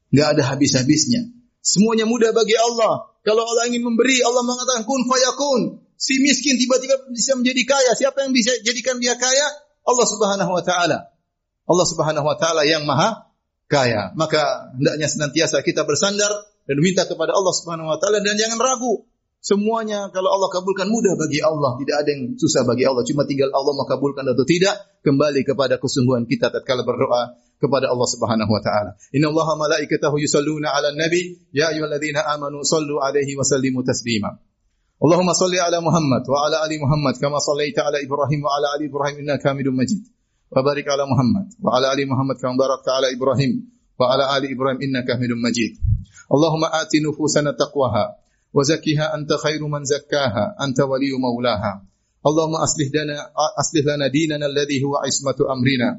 Enggak 0.09 0.27
ada 0.37 0.41
habis-habisnya. 0.49 1.29
Semuanya 1.61 2.09
mudah 2.09 2.33
bagi 2.33 2.57
Allah. 2.57 3.10
Kalau 3.21 3.43
Allah 3.45 3.69
ingin 3.69 3.85
memberi, 3.85 4.21
Allah 4.25 4.41
mengatakan 4.41 4.83
kun 4.85 5.05
fayakun. 5.05 5.61
Si 5.97 6.17
miskin 6.17 6.57
tiba-tiba 6.57 6.97
bisa 7.13 7.37
menjadi 7.37 7.61
kaya. 7.65 7.91
Siapa 7.93 8.25
yang 8.25 8.33
bisa 8.33 8.49
jadikan 8.65 8.97
dia 8.97 9.13
kaya? 9.13 9.47
Allah 9.85 10.05
Subhanahu 10.09 10.51
wa 10.51 10.63
taala. 10.65 11.13
Allah 11.69 11.85
Subhanahu 11.85 12.25
wa 12.25 12.37
taala 12.37 12.65
yang 12.65 12.85
Maha 12.89 13.29
Kaya. 13.69 14.11
Maka 14.17 14.73
hendaknya 14.75 15.07
senantiasa 15.07 15.61
kita 15.61 15.85
bersandar 15.85 16.33
dan 16.65 16.77
minta 16.81 17.05
kepada 17.05 17.31
Allah 17.37 17.53
Subhanahu 17.53 17.93
wa 17.93 17.97
taala 18.01 18.19
dan 18.19 18.35
jangan 18.35 18.57
ragu 18.57 19.05
Semuanya 19.41 20.13
kalau 20.13 20.29
Allah 20.37 20.53
kabulkan 20.53 20.85
mudah 20.85 21.17
bagi 21.17 21.41
Allah, 21.41 21.73
tidak 21.81 22.05
ada 22.05 22.09
yang 22.13 22.37
susah 22.37 22.61
bagi 22.61 22.85
Allah. 22.85 23.01
Cuma 23.01 23.25
tinggal 23.25 23.49
Allah 23.49 23.73
mau 23.73 23.89
kabulkan 23.89 24.21
atau 24.21 24.45
tidak, 24.45 25.01
kembali 25.01 25.41
kepada 25.41 25.81
kesungguhan 25.81 26.29
kita 26.29 26.53
tatkala 26.53 26.85
berdoa 26.85 27.41
kepada 27.61 27.93
Allah 27.93 28.09
Subhanahu 28.09 28.49
wa 28.49 28.61
taala. 28.65 28.97
Inna 29.13 29.29
Allah 29.29 29.47
malaikatahu 29.53 30.17
yusalluna 30.17 30.73
'alan 30.73 30.97
nabi, 30.97 31.37
ya 31.53 31.69
ayyuhalladzina 31.69 32.25
amanu 32.33 32.65
sallu 32.65 32.97
'alaihi 32.97 33.37
wa 33.37 33.45
sallimu 33.45 33.85
taslima. 33.85 34.41
Allahumma 34.97 35.37
salli 35.37 35.61
ala 35.61 35.77
Muhammad 35.81 36.25
wa 36.25 36.45
ala 36.45 36.65
ali 36.65 36.81
Muhammad 36.81 37.17
kama 37.21 37.37
sallaita 37.37 37.85
ala 37.85 38.01
Ibrahim 38.01 38.41
wa 38.41 38.53
ala 38.57 38.77
ali 38.77 38.89
Ibrahim 38.89 39.21
innaka 39.21 39.53
Hamidum 39.53 39.77
Majid. 39.77 40.01
Wa 40.49 40.65
barik 40.65 40.89
ala 40.89 41.05
Muhammad 41.05 41.53
wa 41.61 41.77
ala 41.77 41.93
ali 41.93 42.09
Muhammad 42.09 42.41
kama 42.41 42.57
barakta 42.57 42.97
ala 42.97 43.13
Ibrahim 43.13 43.65
wa 43.97 44.13
ala 44.13 44.33
ali 44.33 44.53
Ibrahim 44.53 44.81
innaka 44.81 45.17
Hamidum 45.17 45.41
Majid. 45.41 45.77
Allahumma 46.29 46.73
ati 46.73 46.97
nufusana 47.05 47.53
taqwaha 47.53 48.17
وزكها 48.51 49.15
أنت 49.15 49.31
خير 49.33 49.63
من 49.63 49.83
زكاها 49.87 50.59
أنت 50.59 50.79
ولي 50.83 51.15
مولاها 51.15 51.73
اللهم 52.27 52.55
أصلح 52.67 52.87
لنا 52.91 53.31
أصلح 53.59 53.83
لنا 53.95 54.07
ديننا 54.11 54.43
الذي 54.43 54.83
هو 54.83 54.99
عصمة 54.99 55.39
أمرنا 55.39 55.89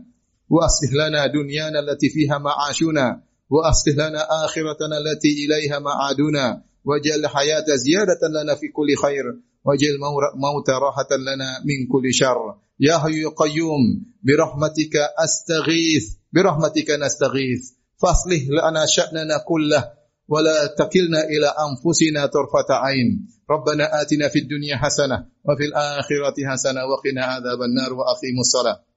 وأصلح 0.52 0.90
لنا 0.92 1.26
دنيانا 1.26 1.78
التي 1.80 2.08
فيها 2.08 2.38
معاشنا 2.38 3.22
وأصلح 3.50 3.94
لنا 3.94 4.44
آخرتنا 4.44 4.96
التي 5.02 5.32
إليها 5.44 5.78
معادنا 5.78 6.64
واجعل 6.84 7.18
الحياة 7.24 7.64
زيادة 7.84 8.22
لنا 8.42 8.54
في 8.54 8.68
كل 8.68 8.96
خير 9.02 9.24
واجعل 9.64 9.90
الموت 10.34 10.70
راحة 10.70 11.10
لنا 11.28 11.48
من 11.64 11.78
كل 11.92 12.14
شر. 12.14 12.38
يا 12.80 12.98
حي 12.98 13.24
قيوم 13.24 13.82
برحمتك 14.22 14.94
أستغيث 15.24 16.06
برحمتك 16.32 16.90
نستغيث. 16.90 17.62
فاصلح 18.02 18.42
لنا 18.48 18.86
شأننا 18.86 19.36
كله 19.48 19.90
ولا 20.28 20.66
تكلنا 20.66 21.20
إلى 21.32 21.48
أنفسنا 21.66 22.26
طرفة 22.26 22.68
عين. 22.70 23.28
ربنا 23.50 24.02
آتنا 24.02 24.28
في 24.28 24.38
الدنيا 24.38 24.76
حسنة 24.76 25.26
وفي 25.48 25.64
الآخرة 25.64 26.34
حسنة 26.50 26.80
وقنا 26.90 27.24
عذاب 27.24 27.62
النار 27.62 27.92
وأقيموا 27.92 28.40
الصلاة. 28.40 28.91